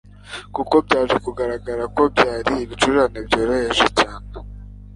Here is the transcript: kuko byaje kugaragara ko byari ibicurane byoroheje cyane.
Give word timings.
kuko 0.55 0.75
byaje 0.85 1.15
kugaragara 1.25 1.83
ko 1.95 2.01
byari 2.13 2.51
ibicurane 2.63 3.17
byoroheje 3.27 3.85
cyane. 3.99 4.27